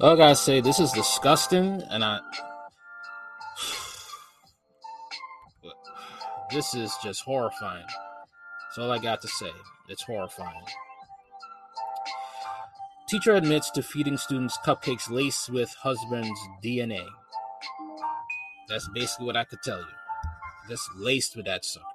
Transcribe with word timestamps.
I 0.00 0.16
gotta 0.16 0.34
say, 0.34 0.60
this 0.60 0.80
is 0.80 0.90
disgusting, 0.92 1.82
and 1.88 2.04
I. 2.04 2.20
This 6.50 6.74
is 6.74 6.92
just 7.02 7.22
horrifying. 7.22 7.86
That's 7.86 8.78
all 8.78 8.90
I 8.90 8.98
got 8.98 9.22
to 9.22 9.28
say. 9.28 9.50
It's 9.88 10.02
horrifying. 10.02 10.64
Teacher 13.08 13.34
admits 13.34 13.70
to 13.72 13.82
feeding 13.82 14.16
students 14.16 14.58
cupcakes 14.64 15.10
laced 15.10 15.50
with 15.50 15.72
husband's 15.82 16.40
DNA. 16.62 17.06
That's 18.68 18.88
basically 18.94 19.26
what 19.26 19.36
I 19.36 19.44
could 19.44 19.62
tell 19.62 19.78
you. 19.78 19.86
Just 20.68 20.88
laced 20.96 21.36
with 21.36 21.46
that 21.46 21.64
sucker. 21.64 21.93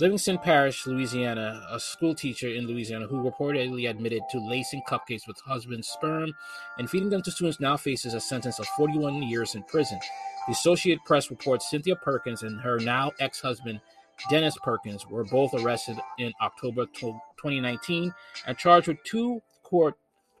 Livingston 0.00 0.38
Parish, 0.38 0.86
Louisiana, 0.86 1.62
a 1.70 1.78
school 1.78 2.14
teacher 2.14 2.48
in 2.48 2.66
Louisiana 2.66 3.06
who 3.06 3.22
reportedly 3.22 3.90
admitted 3.90 4.22
to 4.30 4.38
lacing 4.48 4.80
cupcakes 4.88 5.28
with 5.28 5.38
husband's 5.44 5.88
sperm 5.88 6.32
and 6.78 6.88
feeding 6.88 7.10
them 7.10 7.20
to 7.20 7.30
students 7.30 7.60
now 7.60 7.76
faces 7.76 8.14
a 8.14 8.20
sentence 8.20 8.58
of 8.58 8.66
41 8.78 9.22
years 9.24 9.54
in 9.54 9.62
prison. 9.64 10.00
The 10.46 10.52
Associated 10.52 11.04
Press 11.04 11.28
reports 11.28 11.68
Cynthia 11.68 11.96
Perkins 11.96 12.42
and 12.42 12.58
her 12.62 12.78
now 12.78 13.12
ex 13.20 13.42
husband, 13.42 13.82
Dennis 14.30 14.56
Perkins, 14.62 15.06
were 15.06 15.24
both 15.24 15.52
arrested 15.52 15.98
in 16.18 16.32
October 16.40 16.86
2019 16.86 18.10
and 18.46 18.56
charged 18.56 18.88
with 18.88 19.04
two 19.04 19.42
court 19.62 19.96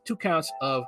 two 0.06 0.16
counts 0.16 0.50
of 0.62 0.84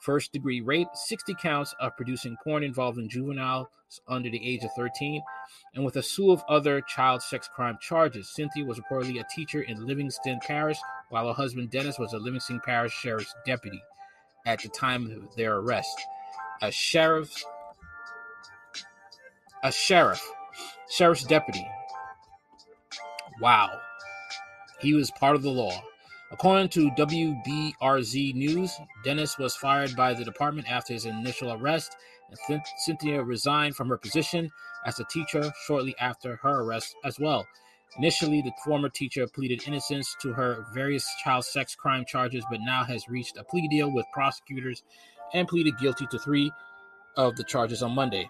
first 0.00 0.32
degree 0.32 0.60
rape, 0.60 0.88
60 0.94 1.34
counts 1.34 1.74
of 1.80 1.96
producing 1.96 2.36
porn 2.42 2.62
involving 2.62 3.08
juveniles 3.08 3.66
under 4.06 4.30
the 4.30 4.46
age 4.46 4.64
of 4.64 4.70
13, 4.76 5.22
and 5.74 5.84
with 5.84 5.96
a 5.96 6.02
slew 6.02 6.30
of 6.30 6.44
other 6.48 6.80
child 6.82 7.22
sex 7.22 7.48
crime 7.48 7.78
charges. 7.80 8.28
Cynthia 8.28 8.64
was 8.64 8.78
reportedly 8.78 9.20
a 9.20 9.26
teacher 9.34 9.62
in 9.62 9.86
Livingston 9.86 10.40
Parish, 10.46 10.78
while 11.10 11.26
her 11.26 11.32
husband 11.34 11.70
Dennis 11.70 11.98
was 11.98 12.12
a 12.12 12.18
Livingston 12.18 12.60
Parish 12.64 12.92
Sheriff's 12.92 13.34
deputy 13.46 13.82
at 14.46 14.62
the 14.62 14.68
time 14.68 15.10
of 15.10 15.34
their 15.36 15.56
arrest. 15.56 16.00
A 16.62 16.70
sheriff's 16.70 17.44
a 19.62 19.72
sheriff, 19.72 20.22
sheriff's 20.88 21.24
deputy. 21.24 21.66
Wow. 23.40 23.80
He 24.80 24.94
was 24.94 25.10
part 25.10 25.34
of 25.34 25.42
the 25.42 25.50
law. 25.50 25.82
According 26.30 26.68
to 26.70 26.90
WBRZ 26.90 28.34
News, 28.34 28.72
Dennis 29.02 29.38
was 29.38 29.56
fired 29.56 29.96
by 29.96 30.12
the 30.12 30.24
department 30.24 30.70
after 30.70 30.92
his 30.92 31.06
initial 31.06 31.52
arrest, 31.52 31.96
and 32.28 32.62
Cynthia 32.84 33.22
resigned 33.22 33.76
from 33.76 33.88
her 33.88 33.96
position 33.96 34.50
as 34.84 35.00
a 35.00 35.04
teacher 35.04 35.50
shortly 35.66 35.94
after 35.98 36.36
her 36.36 36.60
arrest 36.60 36.94
as 37.04 37.18
well. 37.18 37.46
Initially, 37.96 38.42
the 38.42 38.52
former 38.62 38.90
teacher 38.90 39.26
pleaded 39.26 39.66
innocence 39.66 40.14
to 40.20 40.34
her 40.34 40.66
various 40.74 41.08
child 41.24 41.46
sex 41.46 41.74
crime 41.74 42.04
charges, 42.06 42.44
but 42.50 42.60
now 42.60 42.84
has 42.84 43.08
reached 43.08 43.38
a 43.38 43.44
plea 43.44 43.66
deal 43.68 43.90
with 43.90 44.04
prosecutors 44.12 44.82
and 45.32 45.48
pleaded 45.48 45.78
guilty 45.78 46.06
to 46.10 46.18
three 46.18 46.52
of 47.16 47.36
the 47.36 47.44
charges 47.44 47.82
on 47.82 47.92
Monday. 47.92 48.28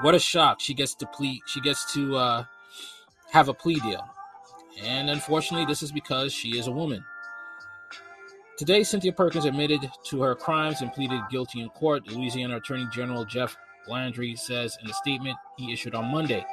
What 0.00 0.14
a 0.14 0.18
shock! 0.18 0.60
She 0.60 0.72
gets 0.72 0.94
to 0.96 1.06
plead. 1.06 1.40
She 1.46 1.60
gets 1.60 1.92
to 1.94 2.16
uh, 2.16 2.44
have 3.32 3.48
a 3.48 3.54
plea 3.54 3.80
deal. 3.80 4.08
And 4.82 5.10
unfortunately, 5.10 5.66
this 5.66 5.82
is 5.82 5.92
because 5.92 6.32
she 6.32 6.58
is 6.58 6.66
a 6.66 6.72
woman. 6.72 7.04
Today, 8.58 8.82
Cynthia 8.82 9.12
Perkins 9.12 9.44
admitted 9.44 9.90
to 10.06 10.22
her 10.22 10.34
crimes 10.34 10.80
and 10.80 10.92
pleaded 10.92 11.20
guilty 11.30 11.60
in 11.60 11.68
court. 11.70 12.08
Louisiana 12.08 12.56
Attorney 12.56 12.86
General 12.92 13.24
Jeff 13.24 13.56
Landry 13.86 14.34
says 14.34 14.78
in 14.82 14.90
a 14.90 14.94
statement 14.94 15.36
he 15.56 15.72
issued 15.72 15.94
on 15.94 16.10
Monday. 16.10 16.44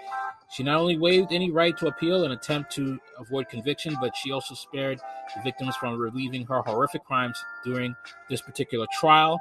She 0.52 0.64
not 0.64 0.80
only 0.80 0.98
waived 0.98 1.32
any 1.32 1.50
right 1.50 1.76
to 1.78 1.88
appeal 1.88 2.26
and 2.26 2.34
attempt 2.34 2.72
to 2.74 3.00
avoid 3.18 3.50
conviction, 3.50 3.96
but 4.00 4.16
she 4.16 4.32
also 4.32 4.54
spared 4.54 5.00
the 5.36 5.42
victims 5.42 5.76
from 5.76 5.98
relieving 5.98 6.46
her 6.46 6.62
horrific 6.62 7.04
crimes 7.06 7.44
during 7.64 7.96
this 8.30 8.42
particular 8.42 8.86
trial. 9.00 9.40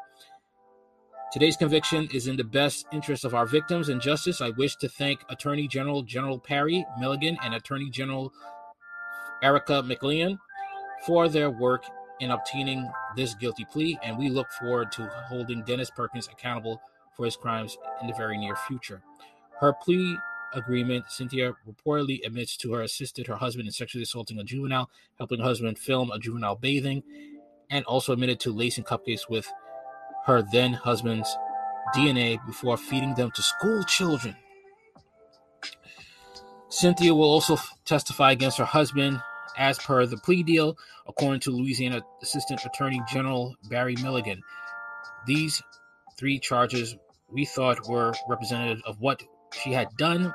Today's 1.33 1.57
conviction 1.57 2.09
is 2.15 2.29
in 2.29 2.37
the 2.37 2.45
best 2.45 2.87
interest 2.93 3.25
of 3.25 3.35
our 3.35 3.47
victims 3.47 3.89
and 3.89 4.01
justice. 4.01 4.41
I 4.41 4.51
wish 4.51 4.77
to 4.77 4.89
thank 4.89 5.21
Attorney 5.29 5.67
General 5.67 6.03
General 6.03 6.43
Barry 6.49 6.85
Milligan 6.99 7.39
and 7.43 7.55
Attorney 7.55 7.91
General 7.91 8.33
Erica 9.43 9.83
McLean 9.83 10.39
for 11.07 11.29
their 11.29 11.51
work 11.51 11.85
in 12.21 12.31
obtaining 12.31 12.89
this 13.17 13.35
guilty 13.35 13.65
plea, 13.65 13.99
and 14.03 14.17
we 14.17 14.29
look 14.29 14.51
forward 14.53 14.93
to 14.93 15.11
holding 15.29 15.63
Dennis 15.65 15.91
Perkins 15.91 16.29
accountable 16.29 16.81
for 17.17 17.25
his 17.25 17.37
crimes 17.37 17.77
in 18.01 18.07
the 18.07 18.15
very 18.15 18.39
near 18.39 18.55
future. 18.55 19.03
Her 19.61 19.73
plea 19.73 20.17
agreement, 20.55 21.07
Cynthia 21.09 21.55
reportedly 21.69 22.25
admits 22.25 22.57
to 22.59 22.73
her 22.73 22.83
assisted 22.83 23.27
her 23.27 23.37
husband 23.37 23.67
in 23.67 23.73
sexually 23.73 24.03
assaulting 24.03 24.39
a 24.39 24.45
juvenile, 24.45 24.89
helping 25.19 25.41
her 25.41 25.45
husband 25.45 25.79
film 25.79 26.11
a 26.11 26.19
juvenile 26.19 26.57
bathing, 26.57 27.03
and 27.71 27.85
also 27.87 28.13
admitted 28.13 28.39
to 28.41 28.53
lacing 28.53 28.85
cupcakes 28.85 29.29
with 29.29 29.51
her 30.27 30.43
then 30.53 30.75
husband's 30.75 31.37
DNA 31.95 32.45
before 32.47 32.77
feeding 32.77 33.15
them 33.15 33.31
to 33.35 33.43
school 33.43 33.83
children. 33.85 34.37
Cynthia 36.69 37.15
will 37.15 37.29
also 37.29 37.59
testify 37.85 38.33
against 38.33 38.59
her 38.59 38.65
husband 38.65 39.21
as 39.57 39.79
per 39.79 40.07
the 40.07 40.17
plea 40.19 40.43
deal, 40.43 40.77
according 41.07 41.41
to 41.41 41.51
Louisiana 41.51 42.03
Assistant 42.23 42.65
Attorney 42.65 43.01
General 43.09 43.55
Barry 43.69 43.97
Milligan. 44.03 44.41
These 45.27 45.63
three 46.19 46.39
charges 46.39 46.97
we 47.29 47.45
thought 47.45 47.89
were 47.89 48.13
representative 48.29 48.83
of 48.85 49.01
what 49.01 49.23
she 49.53 49.73
had 49.73 49.89
done, 49.97 50.35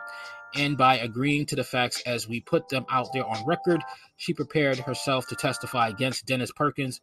and 0.56 0.78
by 0.78 0.98
agreeing 0.98 1.46
to 1.48 1.56
the 1.56 1.64
facts 1.64 2.02
as 2.06 2.28
we 2.28 2.40
put 2.42 2.70
them 2.70 2.86
out 2.90 3.12
there 3.14 3.26
on 3.26 3.46
record, 3.46 3.82
she 4.16 4.34
prepared 4.34 4.80
herself 4.80 5.28
to 5.28 5.36
testify 5.36 5.90
against 5.90 6.26
Dennis 6.26 6.52
Perkins. 6.52 7.02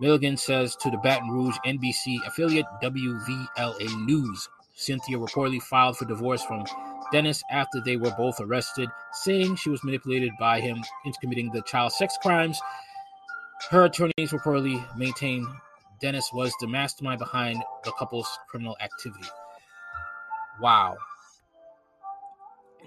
Milligan 0.00 0.36
says 0.36 0.76
to 0.76 0.90
the 0.90 0.98
Baton 0.98 1.30
Rouge 1.30 1.56
NBC 1.66 2.18
affiliate 2.26 2.66
WVLA 2.82 4.06
News. 4.06 4.48
Cynthia 4.74 5.16
reportedly 5.16 5.62
filed 5.62 5.96
for 5.96 6.04
divorce 6.04 6.42
from 6.42 6.64
Dennis 7.12 7.42
after 7.50 7.80
they 7.80 7.96
were 7.96 8.12
both 8.16 8.40
arrested, 8.40 8.88
saying 9.12 9.56
she 9.56 9.70
was 9.70 9.84
manipulated 9.84 10.32
by 10.38 10.60
him 10.60 10.82
into 11.04 11.18
committing 11.20 11.50
the 11.52 11.62
child 11.62 11.92
sex 11.92 12.16
crimes. 12.20 12.60
Her 13.70 13.84
attorneys 13.84 14.30
reportedly 14.30 14.84
maintain 14.96 15.46
Dennis 16.00 16.30
was 16.32 16.52
the 16.60 16.66
mastermind 16.66 17.18
behind 17.18 17.62
the 17.84 17.92
couple's 17.92 18.28
criminal 18.48 18.76
activity. 18.80 19.28
Wow. 20.60 20.96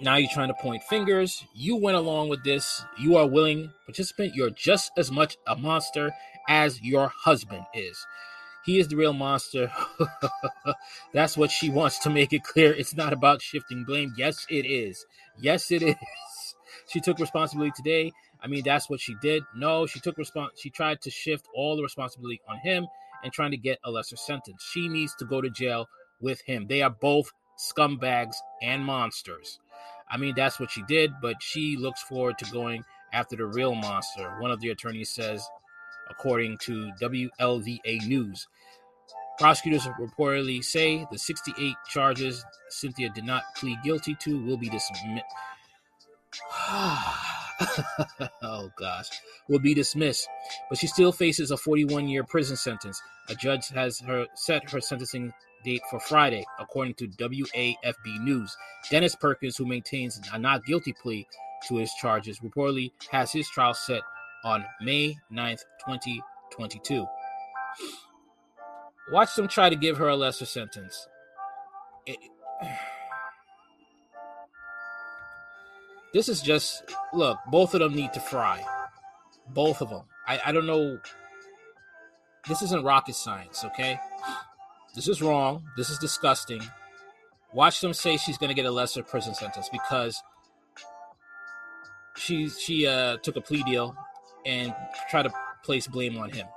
Now 0.02 0.16
you're 0.16 0.30
trying 0.32 0.48
to 0.48 0.54
point 0.54 0.84
fingers. 0.84 1.44
You 1.54 1.76
went 1.76 1.98
along 1.98 2.30
with 2.30 2.44
this. 2.44 2.84
You 2.98 3.18
are 3.18 3.28
willing 3.28 3.72
participant. 3.86 4.34
You're 4.36 4.52
just 4.52 4.92
as 4.98 5.12
much 5.12 5.38
a 5.48 5.56
monster 5.56 6.12
as 6.48 6.82
your 6.82 7.12
husband 7.24 7.66
is. 7.74 8.06
He 8.66 8.80
is 8.80 8.88
the 8.88 8.96
real 8.96 9.14
monster. 9.14 9.72
That's 11.14 11.38
what 11.38 11.52
she 11.52 11.70
wants 11.70 12.00
to 12.00 12.10
make 12.10 12.34
it 12.34 12.44
clear. 12.44 12.74
It's 12.74 12.96
not 12.96 13.14
about 13.14 13.42
shifting 13.42 13.84
blame. 13.84 14.14
Yes, 14.18 14.46
it 14.50 14.66
is. 14.66 15.06
Yes, 15.40 15.72
it 15.72 15.82
is. 15.84 15.96
She 16.88 17.00
took 17.00 17.20
responsibility 17.20 17.72
today. 17.76 18.12
I 18.42 18.48
mean, 18.48 18.64
that's 18.64 18.90
what 18.90 19.00
she 19.00 19.16
did. 19.22 19.44
No, 19.56 19.86
she 19.86 20.00
took 20.00 20.18
response. 20.18 20.54
She 20.60 20.70
tried 20.70 21.02
to 21.02 21.10
shift 21.10 21.48
all 21.54 21.76
the 21.76 21.84
responsibility 21.84 22.42
on 22.48 22.58
him 22.60 22.88
and 23.24 23.34
trying 23.34 23.52
to 23.52 23.58
get 23.58 23.80
a 23.84 23.92
lesser 23.92 24.16
sentence. 24.16 24.64
She 24.64 24.88
needs 24.88 25.14
to 25.16 25.26
go 25.26 25.42
to 25.42 25.50
jail 25.50 25.90
with 26.22 26.42
him. 26.42 26.68
They 26.68 26.82
are 26.82 26.90
both 26.90 27.32
scumbags 27.58 28.36
and 28.62 28.84
monsters. 28.84 29.60
I 30.10 30.18
mean, 30.18 30.34
that's 30.36 30.60
what 30.60 30.72
she 30.72 30.82
did, 30.84 31.12
but 31.22 31.42
she 31.42 31.78
looks 31.78 32.02
forward 32.02 32.38
to 32.40 32.52
going 32.52 32.84
after 33.14 33.36
the 33.36 33.46
real 33.46 33.76
monster. 33.76 34.36
One 34.40 34.52
of 34.52 34.60
the 34.62 34.70
attorneys 34.70 35.10
says 35.10 35.48
according 36.10 36.58
to 36.60 36.92
WLVA 37.02 38.08
News. 38.08 38.48
Prosecutors 39.38 39.88
reportedly 40.00 40.64
say 40.64 41.06
the 41.12 41.18
68 41.18 41.76
charges 41.88 42.44
Cynthia 42.70 43.10
did 43.10 43.24
not 43.24 43.44
plead 43.56 43.78
guilty 43.84 44.16
to 44.22 44.44
will 44.46 44.58
be 44.58 44.70
dismissed. 44.70 45.24
oh 48.42 48.70
gosh, 48.78 49.10
will 49.48 49.60
be 49.60 49.74
dismissed, 49.74 50.28
but 50.70 50.78
she 50.78 50.88
still 50.88 51.12
faces 51.12 51.52
a 51.52 51.56
41-year 51.56 52.24
prison 52.26 52.58
sentence. 52.58 53.02
A 53.30 53.36
judge 53.36 53.68
has 53.70 54.00
her 54.00 54.26
set 54.36 54.70
her 54.70 54.82
sentencing 54.82 55.32
date 55.64 55.82
for 55.90 56.00
Friday, 56.00 56.46
according 56.60 56.96
to 56.96 57.08
WAFB 57.08 58.20
News. 58.22 58.56
Dennis 58.90 59.16
Perkins, 59.16 59.58
who 59.58 59.66
maintains 59.66 60.20
a 60.34 60.40
not 60.40 60.66
guilty 60.66 60.94
plea 61.02 61.28
to 61.68 61.78
his 61.78 61.94
charges, 61.94 62.40
reportedly 62.40 62.92
has 63.12 63.32
his 63.32 63.50
trial 63.50 63.74
set 63.74 64.02
on 64.44 64.66
May 64.82 65.18
9th, 65.32 65.64
2022. 65.86 67.06
Watch 69.12 69.36
them 69.36 69.48
try 69.48 69.70
to 69.70 69.76
give 69.76 69.98
her 69.98 70.08
a 70.08 70.16
lesser 70.16 70.46
sentence. 70.46 71.08
It, 72.06 72.18
this 76.14 76.30
is 76.30 76.42
just 76.42 76.84
look, 77.14 77.38
both 77.48 77.74
of 77.74 77.80
them 77.80 77.96
need 77.96 78.14
to 78.14 78.20
fry. 78.20 78.64
Both 79.50 79.82
of 79.82 79.90
them. 79.90 80.04
I, 80.28 80.40
I 80.46 80.52
don't 80.52 80.68
know. 80.68 81.00
This 82.48 82.62
isn't 82.62 82.84
rocket 82.84 83.16
science, 83.16 83.66
okay? 83.66 84.00
This 84.96 85.08
is 85.08 85.22
wrong. 85.22 85.64
This 85.76 85.90
is 85.90 85.98
disgusting. 85.98 86.62
Watch 87.54 87.82
them 87.82 87.94
say 87.94 88.18
she's 88.18 88.38
going 88.38 88.50
to 88.50 88.54
get 88.54 88.66
a 88.66 88.72
lesser 88.72 89.02
prison 89.02 89.34
sentence 89.34 89.70
because 89.70 90.22
she 92.16 92.50
she 92.50 92.86
uh, 92.86 93.18
took 93.18 93.36
a 93.36 93.42
plea 93.42 93.64
deal 93.64 93.96
and 94.46 94.74
try 95.10 95.24
to 95.24 95.32
place 95.64 95.88
blame 95.88 96.18
on 96.18 96.32
him. 96.32 96.48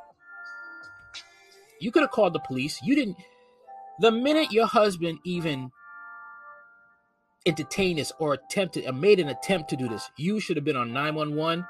You 1.81 1.91
could 1.91 2.03
have 2.03 2.11
called 2.11 2.33
the 2.33 2.41
police. 2.41 2.81
You 2.83 2.95
didn't. 2.95 3.17
The 4.01 4.11
minute 4.11 4.53
your 4.53 4.67
husband 4.67 5.19
even 5.25 5.73
entertained 7.45 7.99
this 7.99 8.13
or 8.19 8.35
attempted 8.35 8.87
or 8.87 8.93
made 8.93 9.21
an 9.21 9.29
attempt 9.29 9.71
to 9.71 9.77
do 9.77 9.89
this, 9.89 10.11
you 10.17 10.41
should 10.41 10.57
have 10.57 10.65
been 10.65 10.77
on 10.77 10.93
911, 10.93 11.67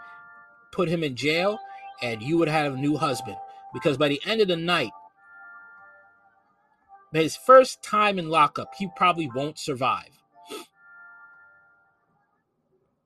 put 0.71 0.89
him 0.89 1.03
in 1.03 1.17
jail, 1.17 1.59
and 2.03 2.23
you 2.23 2.39
would 2.39 2.49
have 2.49 2.75
a 2.75 2.77
new 2.77 2.97
husband. 2.97 3.37
Because 3.73 3.97
by 3.97 4.09
the 4.09 4.21
end 4.27 4.41
of 4.41 4.49
the 4.49 4.57
night, 4.57 4.93
his 7.13 7.37
first 7.37 7.83
time 7.83 8.19
in 8.19 8.29
lockup, 8.29 8.75
he 8.75 8.89
probably 8.97 9.31
won't 9.35 9.59
survive. 9.59 10.22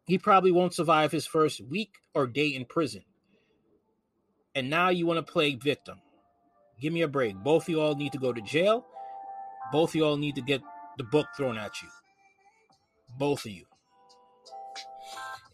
He 0.06 0.18
probably 0.18 0.52
won't 0.52 0.74
survive 0.74 1.12
his 1.12 1.26
first 1.26 1.60
week 1.60 1.90
or 2.14 2.26
day 2.26 2.48
in 2.48 2.64
prison. 2.64 3.02
And 4.54 4.70
now 4.70 4.88
you 4.88 5.06
want 5.06 5.24
to 5.24 5.32
play 5.32 5.54
victim. 5.54 6.00
Give 6.80 6.92
me 6.92 7.02
a 7.02 7.08
break. 7.08 7.36
Both 7.36 7.64
of 7.64 7.68
you 7.70 7.80
all 7.80 7.94
need 7.94 8.12
to 8.12 8.18
go 8.18 8.32
to 8.32 8.40
jail. 8.40 8.86
Both 9.72 9.90
of 9.90 9.94
you 9.96 10.04
all 10.04 10.16
need 10.16 10.36
to 10.36 10.42
get 10.42 10.62
the 10.96 11.04
book 11.04 11.26
thrown 11.36 11.58
at 11.58 11.82
you. 11.82 11.88
Both 13.18 13.44
of 13.46 13.52
you. 13.52 13.64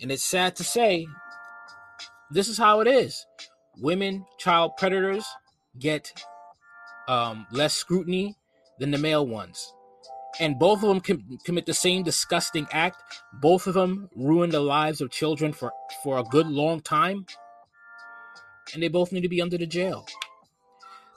And 0.00 0.10
it's 0.10 0.25
sad 0.25 0.56
to 0.56 0.64
say, 0.64 1.06
this 2.31 2.49
is 2.49 2.58
how 2.58 2.81
it 2.81 2.88
is. 2.88 3.25
Women, 3.78 4.26
child 4.38 4.72
predators 4.76 5.25
get 5.78 6.12
um, 7.08 7.46
less 7.50 7.75
scrutiny 7.75 8.37
than 8.78 8.90
the 8.90 8.99
male 8.99 9.26
ones. 9.26 9.72
And 10.40 10.58
both 10.58 10.82
of 10.82 10.88
them 10.88 11.00
com- 11.00 11.38
commit 11.44 11.67
the 11.67 11.75
same 11.75 12.02
disgusting 12.02 12.67
act. 12.73 13.02
Both 13.34 13.67
of 13.67 13.75
them 13.75 14.08
ruin 14.17 14.50
the 14.50 14.61
lives 14.61 15.00
of 15.00 15.11
children 15.11 15.52
for, 15.52 15.73
for 16.02 16.19
a 16.19 16.25
good 16.25 16.46
long 16.46 16.81
time. 16.81 17.26
And 18.73 18.82
they 18.82 18.88
both 18.88 19.12
need 19.12 19.23
to 19.23 19.29
be 19.29 19.43
under 19.43 19.58
the 19.58 19.67
jail. 19.67 20.06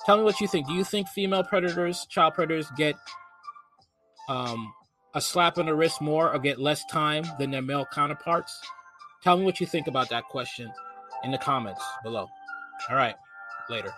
Tell 0.05 0.17
me 0.17 0.23
what 0.23 0.39
you 0.41 0.47
think. 0.47 0.67
Do 0.67 0.73
you 0.73 0.83
think 0.83 1.07
female 1.07 1.43
predators, 1.43 2.05
child 2.07 2.35
predators, 2.35 2.67
get 2.77 2.95
um, 4.29 4.73
a 5.13 5.21
slap 5.21 5.57
on 5.57 5.65
the 5.65 5.75
wrist 5.75 6.01
more 6.01 6.31
or 6.31 6.39
get 6.39 6.59
less 6.59 6.83
time 6.85 7.23
than 7.39 7.51
their 7.51 7.61
male 7.61 7.87
counterparts? 7.91 8.59
Tell 9.23 9.37
me 9.37 9.45
what 9.45 9.59
you 9.59 9.65
think 9.65 9.87
about 9.87 10.09
that 10.09 10.25
question 10.25 10.71
in 11.23 11.31
the 11.31 11.37
comments 11.37 11.83
below. 12.03 12.27
All 12.89 12.95
right, 12.95 13.15
later. 13.69 13.93